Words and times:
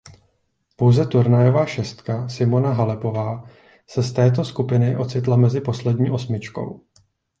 Pouze 0.75 1.05
turnajová 1.05 1.65
šestka 1.65 2.27
Simona 2.29 2.71
Halepová 2.73 3.49
se 3.87 4.01
z 4.03 4.13
této 4.13 4.45
skupiny 4.45 4.97
ocitla 4.97 5.37
mezi 5.37 5.61
poslední 5.61 6.11
osmičkou. 6.11 6.81